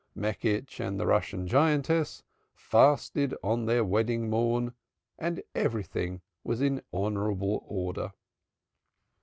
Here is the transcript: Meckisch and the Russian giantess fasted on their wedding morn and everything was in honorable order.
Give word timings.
Meckisch 0.17 0.79
and 0.79 0.99
the 0.99 1.05
Russian 1.05 1.45
giantess 1.47 2.23
fasted 2.55 3.35
on 3.43 3.65
their 3.67 3.85
wedding 3.85 4.31
morn 4.31 4.73
and 5.19 5.43
everything 5.53 6.21
was 6.43 6.59
in 6.59 6.81
honorable 6.91 7.63
order. 7.67 8.11